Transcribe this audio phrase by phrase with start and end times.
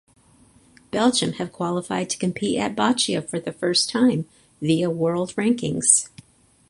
[0.89, 4.27] Belgium have qualified to compete at boccia for the first time
[4.59, 6.09] via world rankings.